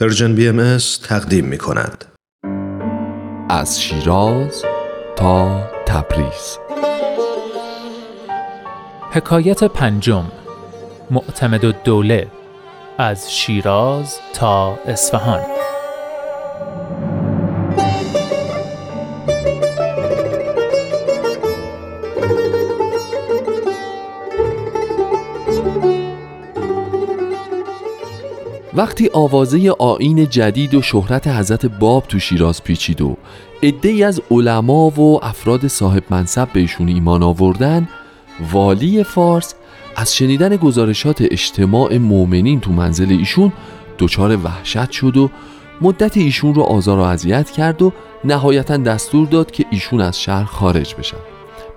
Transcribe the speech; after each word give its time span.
پرژن 0.00 0.34
بی 0.34 0.48
ام 0.48 0.78
تقدیم 1.08 1.44
می 1.44 1.58
کند. 1.58 2.04
از 3.50 3.82
شیراز 3.82 4.64
تا 5.16 5.62
تبریز. 5.86 6.58
حکایت 9.12 9.64
پنجم. 9.64 10.24
معتمد 11.10 11.64
و 11.64 11.72
دوله 11.72 12.28
از 12.98 13.34
شیراز 13.34 14.18
تا 14.34 14.78
اصفهان. 14.86 15.55
وقتی 28.76 29.10
آوازه 29.12 29.70
آین 29.70 30.28
جدید 30.28 30.74
و 30.74 30.82
شهرت 30.82 31.28
حضرت 31.28 31.66
باب 31.66 32.04
تو 32.08 32.18
شیراز 32.18 32.64
پیچید 32.64 33.00
و 33.00 33.16
ای 33.60 34.02
از 34.02 34.22
علما 34.30 34.90
و 34.90 35.24
افراد 35.24 35.66
صاحب 35.66 36.02
منصب 36.10 36.48
بهشون 36.52 36.88
ایمان 36.88 37.22
آوردن 37.22 37.88
والی 38.52 39.04
فارس 39.04 39.54
از 39.96 40.16
شنیدن 40.16 40.56
گزارشات 40.56 41.22
اجتماع 41.22 41.96
مؤمنین 41.96 42.60
تو 42.60 42.72
منزل 42.72 43.12
ایشون 43.12 43.52
دچار 43.98 44.36
وحشت 44.36 44.90
شد 44.90 45.16
و 45.16 45.30
مدت 45.80 46.16
ایشون 46.16 46.54
رو 46.54 46.62
آزار 46.62 46.98
و 46.98 47.02
اذیت 47.02 47.50
کرد 47.50 47.82
و 47.82 47.92
نهایتا 48.24 48.76
دستور 48.76 49.26
داد 49.26 49.50
که 49.50 49.64
ایشون 49.70 50.00
از 50.00 50.20
شهر 50.20 50.44
خارج 50.44 50.94
بشن. 50.94 51.16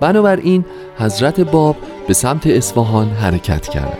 بنابراین 0.00 0.64
حضرت 0.98 1.40
باب 1.40 1.76
به 2.08 2.14
سمت 2.14 2.46
اصفهان 2.46 3.08
حرکت 3.08 3.68
کرد. 3.68 3.98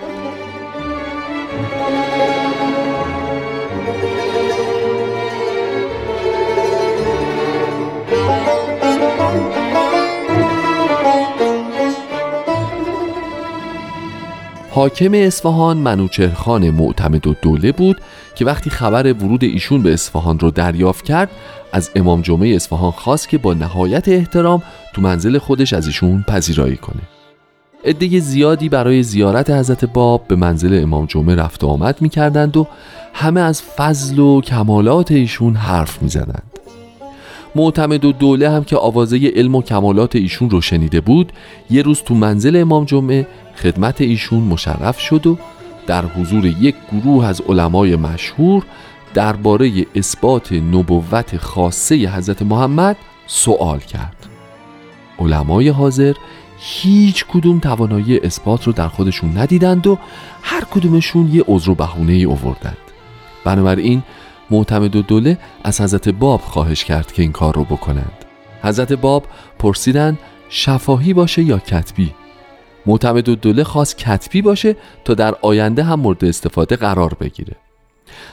حاکم 14.77 15.15
اصفهان 15.15 15.77
منوچهرخان 15.77 16.71
معتمد 16.71 17.27
و 17.27 17.35
دوله 17.43 17.73
بود 17.73 18.01
که 18.35 18.45
وقتی 18.45 18.71
خبر 18.71 19.13
ورود 19.13 19.45
ایشون 19.45 19.83
به 19.83 19.93
اصفهان 19.93 20.39
رو 20.39 20.51
دریافت 20.51 21.05
کرد 21.05 21.31
از 21.73 21.91
امام 21.95 22.21
جمعه 22.23 22.57
اصفهان 22.57 22.91
خواست 22.91 23.29
که 23.29 23.39
با 23.39 23.55
نهایت 23.55 24.09
احترام 24.09 24.63
تو 24.95 25.03
منزل 25.03 25.39
خودش 25.39 25.73
از 25.73 25.87
ایشون 25.87 26.25
پذیرایی 26.29 26.77
کنه. 26.77 27.03
عده 27.85 28.21
زیادی 28.21 28.69
برای 28.69 29.03
زیارت 29.03 29.51
حضرت 29.51 29.85
باب 29.85 30.29
به 30.29 30.37
منزل 30.37 30.83
امام 30.83 31.07
جمعه 31.07 31.37
رفت 31.37 31.65
و 31.65 31.67
آمد 31.67 32.03
می‌کردند 32.03 32.57
و 32.57 32.67
همه 33.15 33.41
از 33.41 33.63
فضل 33.63 34.19
و 34.19 34.41
کمالات 34.41 35.13
ایشون 35.13 35.57
حرف 35.57 36.03
می‌زدند. 36.03 36.56
معتمد 37.57 38.05
و 38.05 38.13
دوله 38.13 38.51
هم 38.51 38.65
که 38.65 38.77
آوازه 38.77 39.33
علم 39.37 39.55
و 39.55 39.63
کمالات 39.63 40.17
ایشون 40.17 40.51
رو 40.51 40.61
شنیده 40.61 41.01
بود 41.01 41.33
یه 41.71 41.83
روز 41.83 42.03
تو 42.03 42.15
منزل 42.15 42.57
امام 42.57 42.85
جمعه 42.85 43.27
خدمت 43.57 44.01
ایشون 44.01 44.41
مشرف 44.41 45.01
شد 45.01 45.27
و 45.27 45.39
در 45.87 46.05
حضور 46.05 46.47
یک 46.47 46.75
گروه 46.93 47.27
از 47.27 47.41
علمای 47.41 47.97
مشهور 47.97 48.65
درباره 49.15 49.87
اثبات 49.95 50.53
نبوت 50.53 51.37
خاصه 51.37 51.95
حضرت 51.95 52.43
محمد 52.43 52.97
سوال 53.27 53.79
کرد. 53.79 54.27
علمای 55.19 55.69
حاضر 55.69 56.15
هیچ 56.59 57.25
کدوم 57.25 57.59
توانایی 57.59 58.19
اثبات 58.19 58.65
رو 58.65 58.73
در 58.73 58.89
خودشون 58.89 59.39
ندیدند 59.39 59.87
و 59.87 59.99
هر 60.43 60.65
کدومشون 60.65 61.31
یه 61.33 61.45
عذر 61.49 61.71
و 61.71 61.75
بهونه 61.75 62.13
ای 62.13 62.27
آوردند. 62.27 62.77
بنابراین 63.45 64.03
معتمد 64.51 64.97
و 64.97 65.03
دوله 65.03 65.39
از 65.65 65.81
حضرت 65.81 66.09
باب 66.09 66.41
خواهش 66.41 66.85
کرد 66.85 67.13
که 67.13 67.23
این 67.23 67.33
کار 67.33 67.55
رو 67.55 67.65
بکنند. 67.65 68.25
حضرت 68.63 68.93
باب 68.93 69.25
پرسیدن 69.59 70.19
شفاهی 70.49 71.15
باشه 71.15 71.43
یا 71.43 71.59
کتبی؟ 71.59 72.15
معتمد 72.87 73.29
و 73.29 73.35
دوله 73.35 73.65
خواست 73.65 73.99
کتبی 73.99 74.43
باشه 74.43 74.77
تا 75.05 75.15
در 75.15 75.35
آینده 75.43 75.83
هم 75.83 76.01
مورد 76.01 76.25
استفاده 76.25 76.77
قرار 76.77 77.15
بگیره. 77.15 77.57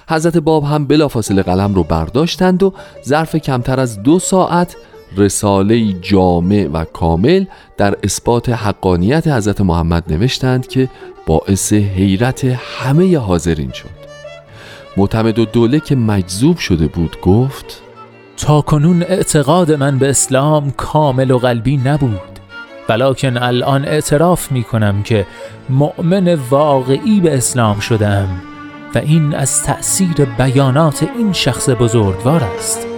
حضرت 0.09 0.37
باب 0.37 0.63
هم 0.63 0.87
بلافاصله 0.87 1.43
قلم 1.43 1.73
رو 1.73 1.83
برداشتند 1.83 2.63
و 2.63 2.73
ظرف 3.05 3.35
کمتر 3.35 3.79
از 3.79 4.03
دو 4.03 4.19
ساعت 4.19 4.75
رساله 5.17 5.93
جامع 5.93 6.69
و 6.73 6.85
کامل 6.85 7.45
در 7.77 7.97
اثبات 8.03 8.49
حقانیت 8.49 9.27
حضرت 9.27 9.61
محمد 9.61 10.13
نوشتند 10.13 10.67
که 10.67 10.89
باعث 11.25 11.73
حیرت 11.73 12.43
همه 12.43 13.17
حاضرین 13.17 13.71
شد. 13.71 13.92
معتمد 14.97 15.39
و 15.39 15.45
دوله 15.45 15.79
که 15.79 15.95
مجذوب 15.95 16.57
شده 16.57 16.87
بود 16.87 17.21
گفت 17.21 17.81
تا 18.37 18.61
کنون 18.61 19.03
اعتقاد 19.03 19.71
من 19.71 19.99
به 19.99 20.09
اسلام 20.09 20.71
کامل 20.71 21.31
و 21.31 21.37
قلبی 21.37 21.77
نبود 21.77 22.39
ولیکن 22.89 23.37
الان 23.37 23.85
اعتراف 23.85 24.51
می 24.51 24.63
کنم 24.63 25.03
که 25.03 25.25
مؤمن 25.69 26.33
واقعی 26.49 27.19
به 27.19 27.37
اسلام 27.37 27.79
شدم 27.79 28.27
و 28.95 28.97
این 28.97 29.35
از 29.35 29.63
تأثیر 29.63 30.25
بیانات 30.37 31.03
این 31.17 31.33
شخص 31.33 31.69
بزرگوار 31.69 32.43
است. 32.43 32.92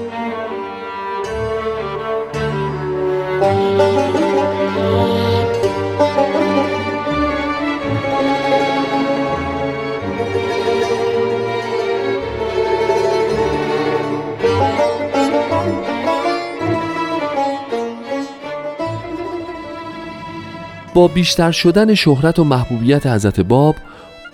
با 20.96 21.08
بیشتر 21.08 21.52
شدن 21.52 21.94
شهرت 21.94 22.40
و 22.40 22.44
محبوبیت 22.44 23.08
حضرت 23.08 23.40
باب 23.40 23.76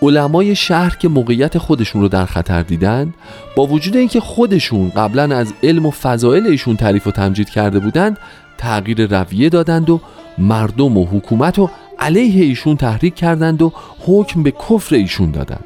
علمای 0.01 0.55
شهر 0.55 0.95
که 0.95 1.07
موقعیت 1.07 1.57
خودشون 1.57 2.01
رو 2.01 2.07
در 2.07 2.25
خطر 2.25 2.61
دیدن 2.61 3.13
با 3.55 3.65
وجود 3.65 3.97
اینکه 3.97 4.19
خودشون 4.19 4.89
قبلا 4.89 5.35
از 5.37 5.53
علم 5.63 5.85
و 5.85 5.91
فضائل 5.91 6.47
ایشون 6.47 6.75
تعریف 6.75 7.07
و 7.07 7.11
تمجید 7.11 7.49
کرده 7.49 7.79
بودند 7.79 8.17
تغییر 8.57 9.05
رویه 9.05 9.49
دادند 9.49 9.89
و 9.89 9.99
مردم 10.37 10.97
و 10.97 11.05
حکومت 11.05 11.59
و 11.59 11.69
علیه 11.99 12.43
ایشون 12.43 12.77
تحریک 12.77 13.15
کردند 13.15 13.61
و 13.61 13.73
حکم 13.99 14.43
به 14.43 14.51
کفر 14.51 14.95
ایشون 14.95 15.31
دادند. 15.31 15.65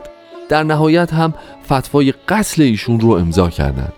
در 0.50 0.64
نهایت 0.64 1.14
هم 1.14 1.34
فتوای 1.66 2.14
قتل 2.28 2.62
ایشون 2.62 3.00
رو 3.00 3.10
امضا 3.10 3.50
کردند. 3.50 3.94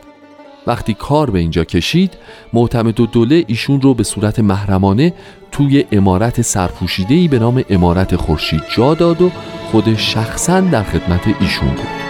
وقتی 0.67 0.93
کار 0.93 1.29
به 1.29 1.39
اینجا 1.39 1.63
کشید 1.63 2.13
معتمد 2.53 2.99
و 2.99 3.05
دوله 3.05 3.43
ایشون 3.47 3.81
رو 3.81 3.93
به 3.93 4.03
صورت 4.03 4.39
محرمانه 4.39 5.13
توی 5.51 5.85
امارت 5.91 6.41
سرپوشیده‌ای 6.41 7.27
به 7.27 7.39
نام 7.39 7.63
امارت 7.69 8.15
خورشید 8.15 8.61
جا 8.75 8.93
داد 8.93 9.21
و 9.21 9.31
خود 9.71 9.95
شخصا 9.95 10.61
در 10.61 10.83
خدمت 10.83 11.21
ایشون 11.39 11.69
بود. 11.69 12.07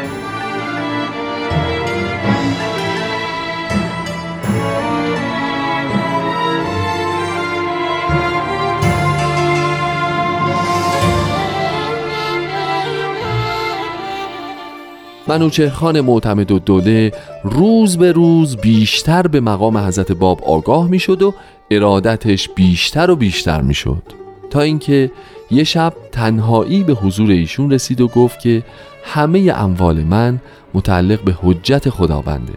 منوچهرخان 15.28 16.02
معتمد 16.02 16.52
و 16.52 16.60
دوله 16.60 17.12
روز 17.50 17.98
به 17.98 18.12
روز 18.12 18.58
بیشتر 18.58 19.28
به 19.28 19.40
مقام 19.40 19.78
حضرت 19.78 20.12
باب 20.12 20.44
آگاه 20.44 20.88
می 20.88 21.00
شد 21.00 21.22
و 21.22 21.34
ارادتش 21.72 22.50
بیشتر 22.50 23.12
و 23.12 23.16
بیشتر 23.16 23.62
می 23.62 23.74
شد 23.74 24.04
تا 24.50 24.62
اینکه 24.62 25.12
یه 25.52 25.64
شب 25.64 25.94
تنهایی 26.12 26.84
به 26.84 26.94
حضور 26.94 27.32
ایشون 27.32 27.72
رسید 27.72 28.02
و 28.02 28.08
گفت 28.08 28.40
که 28.40 28.64
همه 29.04 29.54
اموال 29.56 30.04
من 30.04 30.40
متعلق 30.74 31.22
به 31.22 31.36
حجت 31.44 31.90
خداونده 31.90 32.54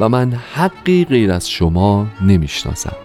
و 0.00 0.08
من 0.08 0.32
حقی 0.54 1.04
غیر 1.04 1.32
از 1.32 1.50
شما 1.50 2.06
نمی‌شناسم. 2.20 2.96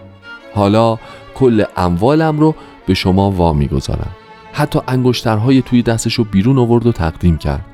حالا 0.54 0.98
کل 1.34 1.64
اموالم 1.76 2.40
رو 2.40 2.54
به 2.86 2.94
شما 2.94 3.30
وامی 3.30 3.68
گذارم 3.68 4.10
حتی 4.52 4.80
انگشترهای 4.88 5.62
توی 5.62 5.82
دستش 5.82 6.14
رو 6.14 6.24
بیرون 6.24 6.58
آورد 6.58 6.86
و 6.86 6.92
تقدیم 6.92 7.38
کرد 7.38 7.64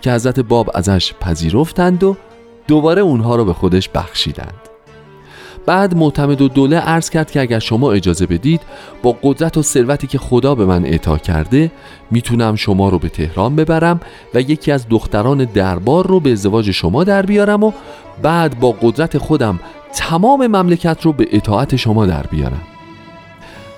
که 0.00 0.12
حضرت 0.12 0.40
باب 0.40 0.70
ازش 0.74 1.14
پذیرفتند 1.20 2.04
و 2.04 2.16
دوباره 2.66 3.02
اونها 3.02 3.36
رو 3.36 3.44
به 3.44 3.52
خودش 3.52 3.88
بخشیدند. 3.88 4.54
بعد 5.66 5.96
معتمد 5.96 6.40
و 6.40 6.48
دوله 6.48 6.76
عرض 6.76 7.10
کرد 7.10 7.30
که 7.30 7.40
اگر 7.40 7.58
شما 7.58 7.92
اجازه 7.92 8.26
بدید 8.26 8.60
با 9.02 9.16
قدرت 9.22 9.56
و 9.56 9.62
ثروتی 9.62 10.06
که 10.06 10.18
خدا 10.18 10.54
به 10.54 10.66
من 10.66 10.84
اعطا 10.84 11.18
کرده 11.18 11.70
می‌تونم 12.10 12.56
شما 12.56 12.88
رو 12.88 12.98
به 12.98 13.08
تهران 13.08 13.56
ببرم 13.56 14.00
و 14.34 14.40
یکی 14.40 14.72
از 14.72 14.86
دختران 14.88 15.44
دربار 15.44 16.06
رو 16.06 16.20
به 16.20 16.32
ازدواج 16.32 16.70
شما 16.70 17.04
در 17.04 17.26
بیارم 17.26 17.62
و 17.64 17.72
بعد 18.22 18.60
با 18.60 18.72
قدرت 18.72 19.18
خودم 19.18 19.60
تمام 19.94 20.46
مملکت 20.46 20.98
رو 21.02 21.12
به 21.12 21.28
اطاعت 21.32 21.76
شما 21.76 22.06
در 22.06 22.22
بیارم. 22.22 22.62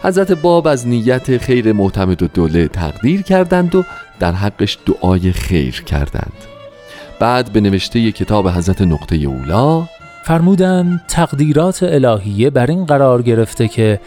حضرت 0.02 0.32
باب 0.32 0.66
از 0.66 0.88
نیت 0.88 1.38
خیر 1.38 1.72
معتمد 1.72 2.22
و 2.22 2.26
دوله 2.26 2.68
تقدیر 2.68 3.22
کردند 3.22 3.74
و 3.74 3.84
در 4.20 4.32
حقش 4.32 4.78
دعای 4.86 5.32
خیر 5.32 5.82
کردند. 5.82 6.53
بعد 7.24 7.52
به 7.52 7.60
نوشته 7.60 8.12
کتاب 8.12 8.48
حضرت 8.48 8.82
نقطه 8.82 9.16
اولا 9.16 9.86
فرمودند 10.24 11.00
تقدیرات 11.08 11.82
الهیه 11.82 12.50
بر 12.50 12.66
این 12.66 12.84
قرار 12.84 13.22
گرفته 13.22 13.68
که 13.68 14.00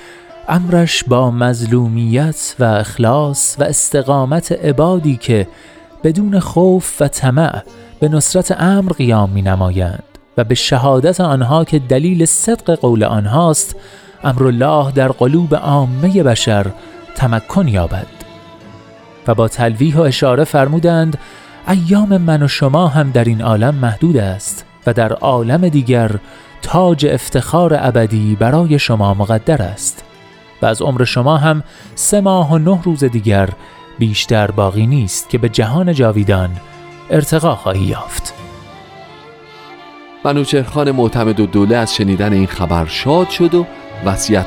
امرش 0.49 1.03
با 1.03 1.31
مظلومیت 1.31 2.55
و 2.59 2.63
اخلاص 2.63 3.55
و 3.59 3.63
استقامت 3.63 4.51
عبادی 4.51 5.17
که 5.17 5.47
بدون 6.03 6.39
خوف 6.39 7.01
و 7.01 7.07
طمع 7.07 7.63
به 7.99 8.09
نصرت 8.09 8.61
امر 8.61 8.91
قیام 8.91 9.29
می 9.29 9.41
نمایند 9.41 10.03
و 10.37 10.43
به 10.43 10.55
شهادت 10.55 11.21
آنها 11.21 11.63
که 11.63 11.79
دلیل 11.79 12.25
صدق 12.25 12.71
قول 12.71 13.03
آنهاست 13.03 13.75
امر 14.23 14.43
الله 14.43 14.91
در 14.91 15.07
قلوب 15.07 15.55
عامه 15.55 16.23
بشر 16.23 16.65
تمکن 17.15 17.67
یابد. 17.67 18.07
و 19.27 19.35
با 19.35 19.47
تلویح 19.47 19.97
و 19.97 20.01
اشاره 20.01 20.43
فرمودند 20.43 21.17
ایام 21.67 22.17
من 22.17 22.43
و 22.43 22.47
شما 22.47 22.87
هم 22.87 23.11
در 23.11 23.23
این 23.23 23.41
عالم 23.41 23.75
محدود 23.75 24.17
است 24.17 24.65
و 24.87 24.93
در 24.93 25.13
عالم 25.13 25.69
دیگر 25.69 26.11
تاج 26.61 27.05
افتخار 27.05 27.77
ابدی 27.79 28.35
برای 28.35 28.79
شما 28.79 29.13
مقدر 29.13 29.61
است 29.61 30.03
و 30.61 30.65
از 30.65 30.81
عمر 30.81 31.03
شما 31.03 31.37
هم 31.37 31.63
سه 31.95 32.21
ماه 32.21 32.51
و 32.51 32.57
نه 32.57 32.79
روز 32.83 33.03
دیگر 33.03 33.49
بیشتر 33.99 34.51
باقی 34.51 34.87
نیست 34.87 35.29
که 35.29 35.37
به 35.37 35.49
جهان 35.49 35.93
جاویدان 35.93 36.49
ارتقا 37.09 37.55
خواهی 37.55 37.83
یافت. 37.83 38.33
منوچهرخان 40.25 40.91
معتمد 40.91 41.39
و 41.39 41.45
دوله 41.45 41.75
از 41.75 41.95
شنیدن 41.95 42.33
این 42.33 42.47
خبر 42.47 42.85
شاد 42.85 43.29
شد 43.29 43.55
و 43.55 43.65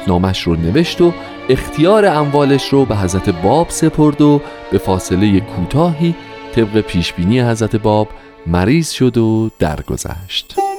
نامش 0.06 0.42
رو 0.42 0.56
نوشت 0.56 1.00
و 1.00 1.12
اختیار 1.48 2.06
اموالش 2.06 2.68
رو 2.68 2.84
به 2.84 2.96
حضرت 2.96 3.28
باب 3.42 3.70
سپرد 3.70 4.20
و 4.20 4.40
به 4.72 4.78
فاصله 4.78 5.40
کوتاهی 5.40 6.14
طبق 6.54 6.80
پیشبینی 6.80 7.40
حضرت 7.40 7.76
باب 7.76 8.08
مریض 8.46 8.90
شد 8.90 9.18
و 9.18 9.50
درگذشت. 9.58 10.69